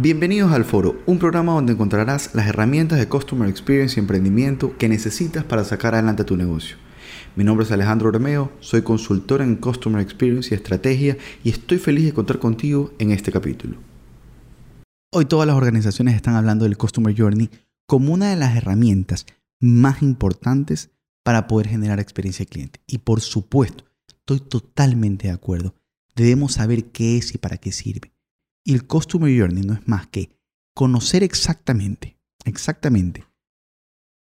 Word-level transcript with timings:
Bienvenidos 0.00 0.52
al 0.52 0.64
Foro, 0.64 1.02
un 1.06 1.18
programa 1.18 1.54
donde 1.54 1.72
encontrarás 1.72 2.32
las 2.32 2.46
herramientas 2.46 3.00
de 3.00 3.08
Customer 3.08 3.48
Experience 3.48 3.96
y 3.96 3.98
emprendimiento 3.98 4.78
que 4.78 4.88
necesitas 4.88 5.42
para 5.42 5.64
sacar 5.64 5.94
adelante 5.94 6.22
tu 6.22 6.36
negocio. 6.36 6.76
Mi 7.34 7.42
nombre 7.42 7.66
es 7.66 7.72
Alejandro 7.72 8.12
Romeo, 8.12 8.52
soy 8.60 8.82
consultor 8.82 9.42
en 9.42 9.56
Customer 9.56 10.00
Experience 10.00 10.50
y 10.50 10.54
Estrategia 10.54 11.18
y 11.42 11.50
estoy 11.50 11.78
feliz 11.78 12.04
de 12.04 12.12
contar 12.12 12.38
contigo 12.38 12.92
en 13.00 13.10
este 13.10 13.32
capítulo. 13.32 13.76
Hoy 15.12 15.24
todas 15.24 15.48
las 15.48 15.56
organizaciones 15.56 16.14
están 16.14 16.36
hablando 16.36 16.62
del 16.64 16.78
Customer 16.78 17.12
Journey 17.12 17.50
como 17.84 18.14
una 18.14 18.30
de 18.30 18.36
las 18.36 18.56
herramientas 18.56 19.26
más 19.60 20.00
importantes 20.00 20.90
para 21.24 21.48
poder 21.48 21.66
generar 21.66 21.98
experiencia 21.98 22.44
de 22.44 22.50
cliente. 22.50 22.80
Y 22.86 22.98
por 22.98 23.20
supuesto, 23.20 23.82
estoy 24.06 24.38
totalmente 24.38 25.26
de 25.26 25.34
acuerdo. 25.34 25.74
Debemos 26.14 26.52
saber 26.52 26.84
qué 26.92 27.16
es 27.16 27.34
y 27.34 27.38
para 27.38 27.56
qué 27.56 27.72
sirve. 27.72 28.12
Y 28.68 28.74
el 28.74 28.86
Customer 28.86 29.34
Journey 29.34 29.62
no 29.62 29.72
es 29.72 29.88
más 29.88 30.08
que 30.08 30.28
conocer 30.74 31.22
exactamente, 31.22 32.18
exactamente, 32.44 33.24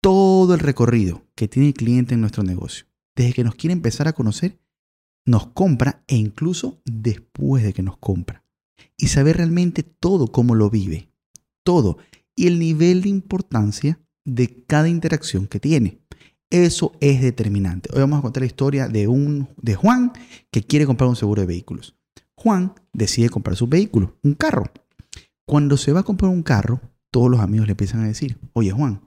todo 0.00 0.54
el 0.54 0.60
recorrido 0.60 1.26
que 1.34 1.48
tiene 1.48 1.66
el 1.66 1.74
cliente 1.74 2.14
en 2.14 2.20
nuestro 2.20 2.44
negocio. 2.44 2.86
Desde 3.16 3.32
que 3.32 3.42
nos 3.42 3.56
quiere 3.56 3.72
empezar 3.72 4.06
a 4.06 4.12
conocer, 4.12 4.60
nos 5.26 5.48
compra 5.48 6.04
e 6.06 6.14
incluso 6.14 6.80
después 6.84 7.64
de 7.64 7.72
que 7.72 7.82
nos 7.82 7.98
compra. 7.98 8.44
Y 8.96 9.08
saber 9.08 9.38
realmente 9.38 9.82
todo 9.82 10.30
cómo 10.30 10.54
lo 10.54 10.70
vive. 10.70 11.10
Todo. 11.64 11.98
Y 12.36 12.46
el 12.46 12.60
nivel 12.60 13.02
de 13.02 13.08
importancia 13.08 14.00
de 14.24 14.64
cada 14.66 14.88
interacción 14.88 15.48
que 15.48 15.58
tiene. 15.58 15.98
Eso 16.48 16.92
es 17.00 17.20
determinante. 17.20 17.90
Hoy 17.92 18.02
vamos 18.02 18.20
a 18.20 18.22
contar 18.22 18.42
la 18.42 18.46
historia 18.46 18.86
de, 18.86 19.08
un, 19.08 19.48
de 19.60 19.74
Juan 19.74 20.12
que 20.52 20.62
quiere 20.62 20.86
comprar 20.86 21.10
un 21.10 21.16
seguro 21.16 21.40
de 21.42 21.48
vehículos. 21.48 21.97
Juan 22.40 22.72
decide 22.92 23.30
comprar 23.30 23.56
su 23.56 23.66
vehículo, 23.66 24.16
un 24.22 24.34
carro. 24.34 24.70
Cuando 25.44 25.76
se 25.76 25.92
va 25.92 26.00
a 26.00 26.04
comprar 26.04 26.30
un 26.30 26.44
carro, 26.44 26.80
todos 27.10 27.28
los 27.28 27.40
amigos 27.40 27.66
le 27.66 27.72
empiezan 27.72 28.00
a 28.00 28.06
decir, 28.06 28.38
oye 28.52 28.70
Juan, 28.70 29.00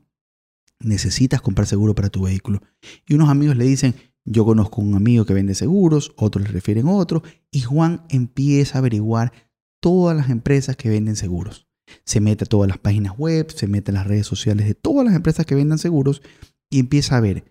necesitas 0.82 1.42
comprar 1.42 1.66
seguro 1.66 1.96
para 1.96 2.10
tu 2.10 2.24
vehículo. 2.24 2.62
Y 3.08 3.14
unos 3.14 3.30
amigos 3.30 3.56
le 3.56 3.64
dicen, 3.64 3.96
yo 4.26 4.44
conozco 4.44 4.82
un 4.82 4.96
amigo 4.96 5.26
que 5.26 5.34
vende 5.34 5.56
seguros, 5.56 6.12
otros 6.18 6.46
le 6.46 6.52
refieren 6.52 6.90
a 6.90 6.92
otro, 6.92 7.24
y 7.52 7.62
Juan 7.62 8.04
empieza 8.10 8.78
a 8.78 8.80
averiguar 8.80 9.32
todas 9.80 10.18
las 10.18 10.30
empresas 10.30 10.76
que 10.76 10.90
venden 10.90 11.16
seguros. 11.16 11.70
Se 12.04 12.20
mete 12.20 12.44
a 12.44 12.48
todas 12.48 12.68
las 12.68 12.80
páginas 12.80 13.18
web, 13.18 13.50
se 13.50 13.68
mete 13.68 13.92
a 13.92 13.94
las 13.94 14.08
redes 14.08 14.28
sociales 14.28 14.68
de 14.68 14.76
todas 14.76 15.06
las 15.06 15.16
empresas 15.16 15.46
que 15.46 15.56
vendan 15.56 15.78
seguros 15.78 16.22
y 16.70 16.80
empieza 16.80 17.16
a 17.16 17.22
ver 17.22 17.51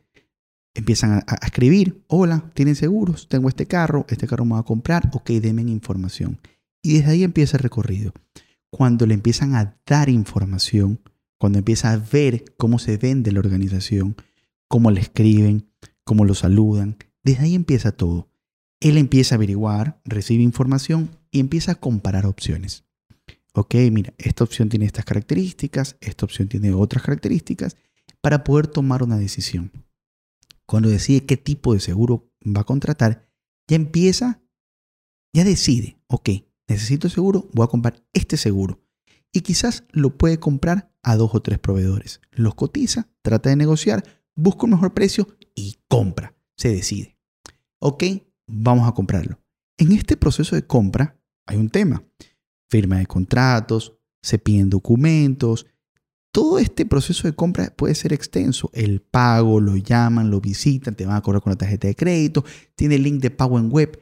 empiezan 0.75 1.23
a, 1.27 1.35
escribir, 1.43 2.05
hola, 2.07 2.51
¿tienen 2.55 2.77
seguros? 2.77 3.29
Tengo 3.29 3.49
este 3.49 3.67
carro, 3.67 4.07
este 4.09 4.27
carro 4.27 4.45
me 4.45 4.55
va 4.55 4.61
a 4.61 4.65
comprar, 4.65 5.11
ok, 5.13 5.31
denme 5.31 5.63
información. 5.63 6.41
Y 6.83 6.95
desde 6.95 7.13
ahí 7.13 7.25
empieza 7.25 7.57
el 7.57 7.63
recorrido. 7.63 8.13
Cuando 8.71 9.07
le 9.07 9.15
empiezan 9.15 9.55
a 9.55 9.77
dar 9.87 10.09
información, 10.09 11.01
cuando 11.39 11.59
empieza 11.59 11.93
a 11.93 11.97
ver 11.97 12.45
cómo 12.57 12.79
se 12.79 12.97
vende 12.97 13.33
la 13.33 13.41
organización, 13.41 14.17
cómo 14.69 14.91
le 14.91 15.01
escriben, 15.01 15.69
cómo 16.05 16.25
lo 16.25 16.35
saludan, 16.35 16.97
desde 17.25 17.45
ahí 17.45 17.55
empieza 17.55 17.93
todo. 17.93 18.29
Él 18.81 18.97
empieza 18.97 19.35
a 19.35 19.37
averiguar, 19.37 20.01
recibe 20.05 20.43
información 20.43 21.11
y 21.31 21.41
empieza 21.41 21.73
a 21.73 21.75
comparar 21.75 22.27
opciones. 22.27 22.85
Ok, 23.53 23.75
mira, 23.91 24.15
esta 24.17 24.45
opción 24.45 24.69
tiene 24.69 24.87
estas 24.87 25.05
características, 25.05 25.97
esta 26.01 26.25
opción 26.25 26.48
tiene 26.48 26.73
otras 26.73 27.03
características, 27.03 27.77
para 28.21 28.45
poder 28.45 28.67
tomar 28.69 29.03
una 29.03 29.19
decisión 29.19 29.73
cuando 30.71 30.89
decide 30.89 31.27
qué 31.27 31.37
tipo 31.37 31.75
de 31.75 31.81
seguro 31.81 32.31
va 32.47 32.61
a 32.61 32.65
contratar, 32.65 33.29
ya 33.69 33.75
empieza, 33.75 34.41
ya 35.35 35.43
decide, 35.43 36.01
ok, 36.07 36.31
necesito 36.69 37.09
seguro, 37.09 37.49
voy 37.53 37.65
a 37.65 37.67
comprar 37.67 38.07
este 38.13 38.37
seguro. 38.37 38.81
Y 39.33 39.41
quizás 39.41 39.83
lo 39.91 40.17
puede 40.17 40.39
comprar 40.39 40.95
a 41.03 41.17
dos 41.17 41.35
o 41.35 41.43
tres 41.43 41.59
proveedores. 41.59 42.21
Los 42.31 42.55
cotiza, 42.55 43.09
trata 43.23 43.51
de 43.51 43.57
negociar, 43.57 44.05
busca 44.37 44.63
un 44.63 44.71
mejor 44.71 44.95
precio 44.95 45.27
y 45.57 45.79
compra. 45.89 46.37
Se 46.57 46.69
decide. 46.69 47.19
Ok, 47.80 48.05
vamos 48.47 48.89
a 48.89 48.92
comprarlo. 48.92 49.41
En 49.77 49.91
este 49.91 50.17
proceso 50.17 50.55
de 50.55 50.69
compra 50.69 51.20
hay 51.47 51.57
un 51.57 51.70
tema. 51.70 52.05
Firma 52.70 52.98
de 52.98 53.07
contratos, 53.07 53.98
se 54.23 54.39
piden 54.39 54.70
documentos, 54.70 55.67
todo 56.33 56.58
este 56.58 56.86
proceso 56.86 57.27
de 57.27 57.35
compra 57.35 57.73
puede 57.77 57.95
ser 57.95 58.13
extenso. 58.13 58.70
El 58.73 59.01
pago, 59.01 59.61
lo 59.61 59.77
llaman, 59.77 60.30
lo 60.30 60.41
visitan, 60.41 60.95
te 60.95 61.07
van 61.07 61.17
a 61.17 61.23
cobrar 61.23 61.42
con 61.42 61.51
la 61.51 61.58
tarjeta 61.58 61.89
de 61.89 61.96
crédito, 61.96 62.45
tiene 62.77 62.96
el 62.96 63.02
link 63.02 63.20
de 63.20 63.30
pago 63.30 63.58
en 63.58 63.70
web. 63.70 64.01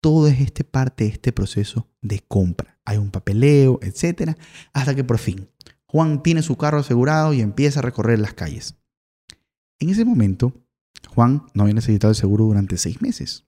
Todo 0.00 0.28
es 0.28 0.40
este 0.40 0.64
parte 0.64 1.04
de 1.04 1.10
este 1.10 1.32
proceso 1.32 1.88
de 2.00 2.20
compra. 2.20 2.78
Hay 2.84 2.98
un 2.98 3.10
papeleo, 3.10 3.78
etcétera, 3.82 4.36
hasta 4.72 4.94
que 4.94 5.04
por 5.04 5.18
fin 5.18 5.48
Juan 5.86 6.22
tiene 6.22 6.42
su 6.42 6.56
carro 6.56 6.80
asegurado 6.80 7.32
y 7.32 7.40
empieza 7.40 7.80
a 7.80 7.82
recorrer 7.82 8.18
las 8.18 8.34
calles. 8.34 8.76
En 9.78 9.88
ese 9.88 10.04
momento, 10.04 10.52
Juan 11.08 11.46
no 11.54 11.62
había 11.62 11.74
necesitado 11.74 12.10
el 12.10 12.16
seguro 12.16 12.44
durante 12.44 12.76
seis 12.76 13.00
meses. 13.00 13.46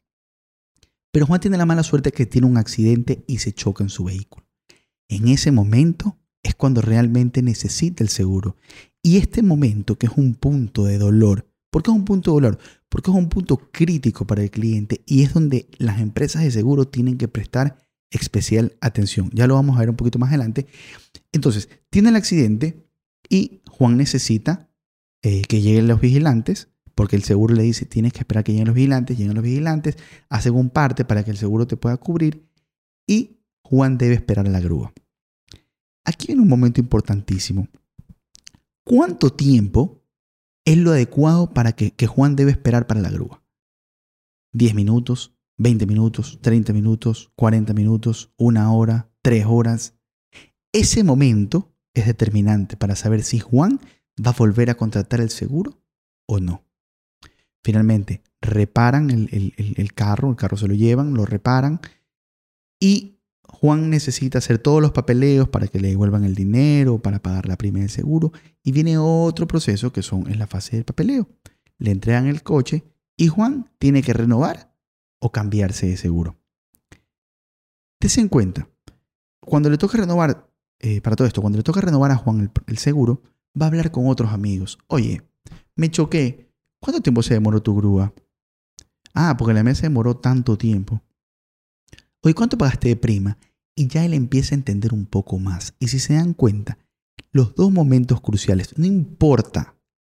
Pero 1.13 1.27
Juan 1.27 1.41
tiene 1.41 1.59
la 1.59 1.67
mala 1.67 1.83
suerte 1.83 2.13
que 2.13 2.27
tiene 2.27 2.47
un 2.47 2.57
accidente 2.57 3.25
y 3.27 3.39
se 3.39 3.53
choca 3.53 3.83
en 3.83 3.91
su 3.91 4.05
vehículo. 4.05 4.47
En 5.09 5.29
ese 5.29 5.51
momento, 5.51 6.19
cuando 6.59 6.83
realmente 6.83 7.41
necesita 7.41 8.05
el 8.05 8.11
seguro. 8.11 8.57
Y 9.03 9.17
este 9.17 9.43
momento, 9.43 9.97
que 9.97 10.07
es 10.07 10.13
un 10.17 10.35
punto 10.35 10.85
de 10.85 10.99
dolor, 10.99 11.49
¿por 11.71 11.83
qué 11.83 11.91
es 11.91 11.97
un 11.97 12.05
punto 12.05 12.33
de 12.33 12.35
dolor? 12.35 12.59
Porque 12.91 13.11
es 13.11 13.17
un 13.17 13.31
punto 13.31 13.57
crítico 13.73 14.27
para 14.27 14.43
el 14.43 14.51
cliente 14.51 15.03
y 15.07 15.23
es 15.23 15.33
donde 15.33 15.69
las 15.79 16.01
empresas 16.01 16.43
de 16.43 16.51
seguro 16.51 16.87
tienen 16.87 17.17
que 17.17 17.29
prestar 17.29 17.79
especial 18.11 18.77
atención. 18.81 19.31
Ya 19.33 19.47
lo 19.47 19.55
vamos 19.55 19.77
a 19.77 19.81
ver 19.81 19.91
un 19.91 19.97
poquito 19.97 20.19
más 20.19 20.29
adelante. 20.29 20.67
Entonces, 21.33 21.69
tiene 21.91 22.11
el 22.11 22.17
accidente 22.17 22.85
y 23.29 23.63
Juan 23.71 23.97
necesita 23.97 24.69
eh, 25.23 25.43
que 25.49 25.61
lleguen 25.61 25.89
los 25.89 26.01
vigilantes, 26.01 26.69
porque 26.95 27.17
el 27.17 27.23
seguro 27.23 27.55
le 27.55 27.63
dice, 27.63 27.87
tienes 27.87 28.13
que 28.13 28.21
esperar 28.21 28.43
que 28.43 28.53
lleguen 28.53 28.67
los 28.67 28.75
vigilantes, 28.75 29.17
llegan 29.17 29.37
los 29.37 29.45
vigilantes, 29.45 29.97
hacen 30.29 30.55
un 30.55 30.71
parte 30.71 31.05
para 31.05 31.25
que 31.25 31.31
el 31.31 31.37
seguro 31.37 31.67
te 31.67 31.77
pueda 31.77 31.97
cubrir 31.99 32.49
y 33.07 33.39
Juan 33.63 33.99
debe 33.99 34.15
esperar 34.15 34.47
a 34.47 34.51
la 34.51 34.61
grúa. 34.61 34.93
Aquí 36.09 36.29
viene 36.29 36.41
un 36.41 36.49
momento 36.49 36.81
importantísimo. 36.81 37.69
¿Cuánto 38.83 39.31
tiempo 39.31 40.03
es 40.65 40.79
lo 40.79 40.93
adecuado 40.93 41.53
para 41.53 41.73
que, 41.73 42.07
Juan 42.07 42.35
debe 42.35 42.51
esperar 42.51 42.87
para 42.87 43.03
la 43.03 43.11
grúa? 43.11 43.45
¿10 44.55 44.73
minutos? 44.73 45.37
¿20 45.59 45.87
minutos? 45.87 46.41
¿30 46.41 46.73
minutos? 46.73 47.31
¿40 47.37 47.75
minutos? 47.75 48.33
¿Una 48.39 48.73
hora? 48.73 49.13
¿Tres 49.21 49.45
horas? 49.47 49.99
Ese 50.73 51.05
momento 51.05 51.75
es 51.93 52.07
determinante 52.07 52.79
para 52.79 52.97
saber 52.97 53.23
si 53.23 53.39
Juan 53.39 53.79
va 54.19 54.31
a 54.31 54.39
volver 54.39 54.71
a 54.71 54.77
contratar 54.79 55.21
el 55.21 55.29
seguro 55.29 55.79
o 56.27 56.41
no. 56.41 56.65
Finalmente, 57.63 58.23
reparan 58.41 59.11
el, 59.11 59.53
el, 59.59 59.93
carro, 59.93 60.31
el 60.31 60.37
carro 60.37 60.57
se 60.57 60.69
lo 60.69 60.75
llevan, 60.75 61.13
lo 61.13 61.27
reparan 61.27 61.83
y 62.81 63.18
Juan 63.49 63.91
necesita 63.91 64.39
hacer 64.39 64.59
todos 64.59 64.81
los 64.81 64.93
papeleos 64.93 65.49
para 65.49 65.67
que 65.67 65.81
le 65.81 65.89
devuelvan 65.89 66.25
el 66.25 66.35
dinero, 66.35 67.01
para 67.01 67.21
pagar 67.21 67.49
la 67.49 67.57
prima 67.57 67.81
del 67.81 67.91
seguro. 67.91 68.33
Y 68.63 68.73
viene 68.73 68.99
otro 68.99 69.49
proceso 69.49 69.93
que 69.93 70.03
son 70.03 70.31
en 70.31 70.39
la 70.39 70.47
fase 70.47 70.77
del 70.77 70.85
papeleo. 70.85 71.29
Le 71.79 71.91
entregan 71.91 72.27
el 72.27 72.43
coche 72.43 72.85
y 73.17 73.29
Juan 73.29 73.71
tiene 73.79 74.03
que 74.03 74.13
renovar 74.13 74.73
o 75.19 75.33
cambiarse 75.33 75.89
de 75.89 75.97
seguro. 75.97 76.37
Dese 78.01 78.21
en 78.21 78.29
cuenta, 78.29 78.69
cuando 79.41 79.71
le 79.71 79.79
toca 79.79 79.99
renovar, 79.99 80.53
eh, 80.79 81.01
para 81.01 81.17
todo 81.17 81.27
esto, 81.27 81.41
cuando 81.41 81.57
le 81.57 81.65
toca 81.65 81.81
renovar 81.81 82.13
a 82.13 82.17
Juan 82.17 82.41
el, 82.41 82.51
el 82.67 82.79
seguro, 82.79 83.23
va 83.61 83.67
a 83.67 83.69
hablar 83.69 83.91
con 83.91 84.07
otros 84.07 84.33
amigos. 84.33 84.79
Oye, 84.87 85.23
me 85.75 85.91
choqué. 85.91 86.53
¿Cuánto 86.81 87.01
tiempo 87.01 87.23
se 87.23 87.35
demoró 87.35 87.61
tu 87.61 87.75
grúa? 87.75 88.13
Ah, 89.15 89.37
porque 89.37 89.55
la 89.55 89.65
mesa 89.65 89.83
demoró 89.83 90.17
tanto 90.17 90.57
tiempo. 90.57 91.03
Oye, 92.23 92.35
¿cuánto 92.35 92.59
pagaste 92.59 92.89
de 92.89 92.97
prima? 92.97 93.39
Y 93.77 93.87
ya 93.87 94.05
él 94.05 94.15
empieza 94.15 94.55
a 94.55 94.59
entender 94.59 94.93
un 94.93 95.07
poco 95.07 95.39
más. 95.39 95.75
Y 95.79 95.89
si 95.89 95.99
se 95.99 96.15
dan 96.15 96.35
cuenta, 96.35 96.79
los 97.31 97.55
dos 97.55 97.71
momentos 97.71 98.21
cruciales, 98.21 98.77
no 98.77 98.87
importa 98.87 99.77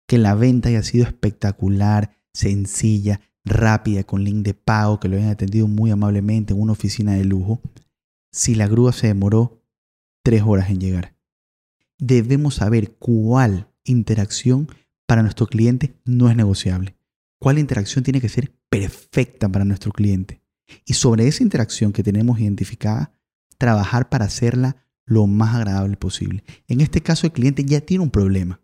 que 0.08 0.18
la 0.18 0.34
venta 0.36 0.70
haya 0.70 0.84
sido 0.84 1.06
espectacular, 1.06 2.18
sencilla, 2.34 3.22
rápida, 3.44 4.04
con 4.04 4.24
link 4.24 4.46
de 4.46 4.54
pago, 4.54 5.00
que 5.00 5.10
lo 5.10 5.18
hayan 5.18 5.30
atendido 5.30 5.68
muy 5.68 5.92
amablemente 5.92 6.54
en 6.54 6.62
una 6.62 6.72
oficina 6.72 7.14
de 7.14 7.26
lujo, 7.26 7.62
si 8.32 8.56
la 8.56 8.68
grúa 8.68 8.94
se 8.94 9.08
demoró 9.08 9.62
tres 10.24 10.44
horas 10.46 10.70
en 10.70 10.80
llegar. 10.80 11.16
Debemos 11.98 12.56
saber 12.56 12.96
cuál 12.98 13.68
interacción 13.84 14.70
para 15.06 15.22
nuestro 15.22 15.48
cliente 15.48 15.96
no 16.06 16.30
es 16.30 16.36
negociable. 16.36 16.96
Cuál 17.40 17.58
interacción 17.58 18.04
tiene 18.04 18.22
que 18.22 18.30
ser 18.30 18.54
perfecta 18.70 19.50
para 19.50 19.66
nuestro 19.66 19.92
cliente. 19.92 20.42
Y 20.86 20.94
sobre 20.94 21.28
esa 21.28 21.44
interacción 21.44 21.92
que 21.92 22.04
tenemos 22.04 22.40
identificada, 22.40 23.14
trabajar 23.58 24.10
para 24.10 24.26
hacerla 24.26 24.78
lo 25.06 25.28
más 25.28 25.56
agradable 25.56 25.98
posible. 25.98 26.44
En 26.68 26.82
este 26.82 27.02
caso, 27.02 27.28
el 27.28 27.34
cliente 27.34 27.64
ya 27.66 27.82
tiene 27.82 28.04
un 28.04 28.12
problema. 28.12 28.62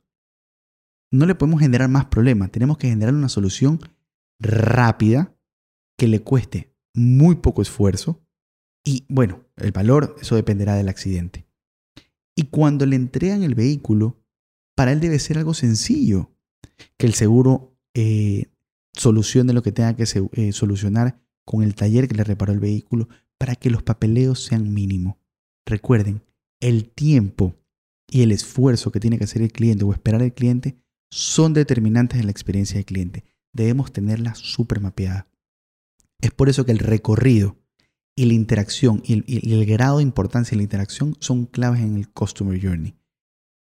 No 1.12 1.26
le 1.26 1.36
podemos 1.36 1.60
generar 1.60 1.90
más 1.90 2.06
problemas. 2.06 2.52
Tenemos 2.52 2.78
que 2.78 2.90
generar 2.90 3.14
una 3.14 3.30
solución 3.30 3.80
rápida 4.40 5.36
que 5.98 6.08
le 6.08 6.22
cueste 6.22 6.76
muy 6.94 7.36
poco 7.36 7.62
esfuerzo. 7.62 8.24
Y 8.84 9.06
bueno, 9.10 9.44
el 9.58 9.72
valor, 9.72 10.16
eso 10.22 10.36
dependerá 10.36 10.76
del 10.76 10.90
accidente. 10.90 11.48
cuando 12.52 12.86
le 12.86 12.96
entregan 12.96 13.44
el 13.44 13.56
vehículo, 13.56 14.24
para 14.76 14.92
él 14.92 15.00
debe 15.00 15.20
ser 15.20 15.38
algo 15.38 15.54
sencillo, 15.54 16.36
que 16.98 17.08
el 17.08 17.14
seguro 17.14 17.76
eh, 17.94 18.52
solucione 18.94 19.54
lo 19.54 19.64
que 19.64 19.72
tenga 19.72 19.96
que 19.96 20.04
eh, 20.34 20.52
solucionar 20.52 21.25
con 21.46 21.64
el 21.64 21.76
taller 21.76 22.08
que 22.08 22.16
le 22.16 22.24
reparó 22.24 22.52
el 22.52 22.60
vehículo 22.60 23.08
para 23.38 23.56
que 23.56 23.70
los 23.70 23.84
papeleos 23.84 24.44
sean 24.44 24.74
mínimos. 24.74 25.16
Recuerden, 25.66 26.24
el 26.60 26.90
tiempo 26.90 27.56
y 28.10 28.22
el 28.22 28.32
esfuerzo 28.32 28.92
que 28.92 29.00
tiene 29.00 29.18
que 29.18 29.24
hacer 29.24 29.42
el 29.42 29.52
cliente 29.52 29.86
o 29.86 29.94
esperar 29.94 30.22
el 30.22 30.34
cliente 30.34 30.78
son 31.12 31.54
determinantes 31.54 32.20
en 32.20 32.26
la 32.26 32.32
experiencia 32.32 32.76
del 32.76 32.86
cliente. 32.86 33.24
Debemos 33.54 33.92
tenerla 33.92 34.36
súper 34.36 34.82
mapeada. 34.82 35.28
Es 36.22 36.32
por 36.32 36.50
eso 36.50 36.66
que 36.66 36.72
el 36.72 36.80
recorrido 36.80 37.58
y 38.16 38.26
la 38.26 38.34
interacción 38.34 39.02
y 39.06 39.54
el, 39.54 39.66
grado 39.66 39.98
de 39.98 40.04
importancia 40.04 40.52
de 40.52 40.58
la 40.58 40.64
interacción 40.64 41.18
son 41.20 41.46
claves 41.46 41.82
en 41.82 41.98
el 41.98 42.10
Customer 42.10 42.60
Journey. 42.62 42.96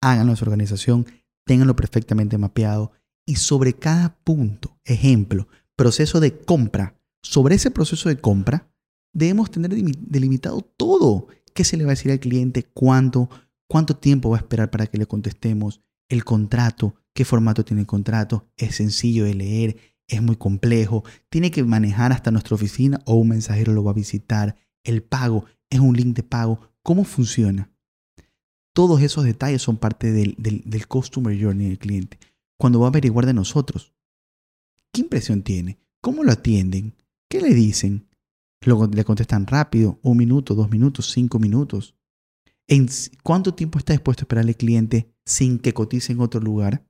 Háganlo 0.01 0.33
en 0.33 0.37
su 0.37 0.45
organización, 0.45 1.07
ténganlo 1.45 1.75
perfectamente 1.75 2.37
mapeado 2.37 2.91
y 3.25 3.37
sobre 3.37 3.73
cada 3.73 4.15
punto, 4.23 4.77
ejemplo, 4.85 5.47
proceso 5.75 6.19
de 6.19 6.37
compra, 6.37 6.99
sobre 7.23 7.55
ese 7.55 7.71
proceso 7.71 8.09
de 8.09 8.19
compra, 8.19 8.71
debemos 9.13 9.49
tener 9.49 9.73
delimitado 9.73 10.61
todo. 10.61 11.27
¿Qué 11.55 11.63
se 11.63 11.77
le 11.77 11.85
va 11.85 11.91
a 11.91 11.95
decir 11.95 12.11
al 12.11 12.19
cliente? 12.19 12.63
¿Cuánto? 12.63 13.29
¿Cuánto 13.67 13.95
tiempo 13.95 14.29
va 14.29 14.37
a 14.37 14.41
esperar 14.41 14.69
para 14.69 14.85
que 14.85 14.97
le 14.97 15.07
contestemos? 15.07 15.81
El 16.09 16.23
contrato, 16.23 16.95
qué 17.13 17.25
formato 17.25 17.63
tiene 17.63 17.81
el 17.81 17.87
contrato, 17.87 18.51
es 18.57 18.75
sencillo 18.75 19.23
de 19.23 19.33
leer, 19.33 19.77
es 20.07 20.21
muy 20.21 20.35
complejo, 20.35 21.03
tiene 21.29 21.49
que 21.49 21.63
manejar 21.63 22.11
hasta 22.11 22.29
nuestra 22.29 22.55
oficina 22.55 23.01
o 23.05 23.15
un 23.15 23.29
mensajero 23.29 23.73
lo 23.73 23.83
va 23.83 23.91
a 23.91 23.95
visitar, 23.95 24.57
el 24.83 25.01
pago 25.01 25.45
es 25.69 25.79
un 25.79 25.95
link 25.95 26.15
de 26.15 26.23
pago, 26.23 26.59
¿cómo 26.83 27.03
funciona? 27.03 27.71
Todos 28.73 29.01
esos 29.01 29.23
detalles 29.23 29.61
son 29.61 29.77
parte 29.77 30.11
del, 30.11 30.35
del, 30.37 30.87
Customer 30.87 31.39
Journey 31.39 31.67
del 31.69 31.79
cliente. 31.79 32.19
Cuando 32.57 32.79
va 32.79 32.87
a 32.87 32.89
averiguar 32.89 33.25
de 33.25 33.33
nosotros, 33.33 33.93
¿qué 34.91 35.01
impresión 35.01 35.43
tiene? 35.43 35.79
¿Cómo 36.01 36.23
lo 36.23 36.31
atienden? 36.31 36.95
¿Qué 37.33 37.41
le 37.41 37.55
dicen? 37.55 38.07
Luego 38.63 38.85
le 38.85 39.03
contestan 39.03 39.47
rápido, 39.47 39.99
un 40.03 40.17
minuto, 40.17 40.53
dos 40.53 40.69
minutos, 40.69 41.09
cinco 41.09 41.39
minutos. 41.39 41.95
¿En 42.67 42.87
cuánto 43.23 43.55
tiempo 43.55 43.79
está 43.79 43.93
dispuesto 43.93 44.21
a 44.21 44.25
esperar 44.25 44.45
el 44.47 44.55
cliente 44.55 45.15
sin 45.25 45.57
que 45.57 45.73
cotice 45.73 46.13
en 46.13 46.19
otro 46.19 46.39
lugar? 46.39 46.85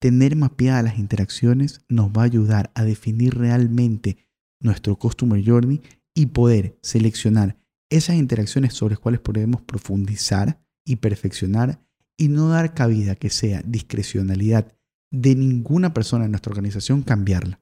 Tener 0.00 0.34
mapeadas 0.34 0.82
las 0.82 0.98
interacciones 0.98 1.82
nos 1.88 2.08
va 2.08 2.22
a 2.22 2.24
ayudar 2.24 2.72
a 2.74 2.82
definir 2.82 3.38
realmente 3.38 4.26
nuestro 4.60 4.98
Customer 4.98 5.40
Journey 5.40 5.82
y 6.16 6.26
poder 6.26 6.76
seleccionar 6.82 7.60
esas 7.90 8.16
interacciones 8.16 8.74
sobre 8.74 8.94
las 8.94 9.00
cuales 9.00 9.20
podemos 9.20 9.62
profundizar 9.62 10.60
y 10.84 10.96
perfeccionar 10.96 11.80
y 12.16 12.26
no 12.26 12.48
dar 12.48 12.74
cabida 12.74 13.14
que 13.14 13.30
sea 13.30 13.62
discrecionalidad 13.64 14.76
de 15.12 15.36
ninguna 15.36 15.94
persona 15.94 16.24
en 16.24 16.32
nuestra 16.32 16.50
organización 16.50 17.02
cambiarla. 17.02 17.60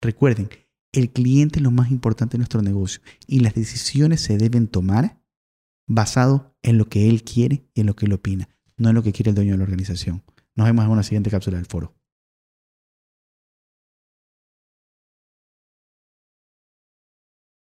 Recuerden, 0.00 0.50
el 0.96 1.10
cliente 1.10 1.58
es 1.58 1.62
lo 1.62 1.70
más 1.70 1.90
importante 1.90 2.32
de 2.32 2.38
nuestro 2.38 2.62
negocio 2.62 3.02
y 3.26 3.40
las 3.40 3.54
decisiones 3.54 4.22
se 4.22 4.38
deben 4.38 4.66
tomar 4.66 5.20
basado 5.86 6.56
en 6.62 6.78
lo 6.78 6.88
que 6.88 7.08
él 7.08 7.22
quiere 7.22 7.68
y 7.74 7.82
en 7.82 7.86
lo 7.86 7.94
que 7.94 8.06
él 8.06 8.14
opina, 8.14 8.48
no 8.78 8.88
en 8.88 8.94
lo 8.94 9.02
que 9.02 9.12
quiere 9.12 9.28
el 9.30 9.34
dueño 9.34 9.52
de 9.52 9.58
la 9.58 9.64
organización. 9.64 10.22
Nos 10.54 10.66
vemos 10.66 10.84
en 10.84 10.90
una 10.90 11.02
siguiente 11.02 11.30
cápsula 11.30 11.58
del 11.58 11.66
foro. 11.66 11.94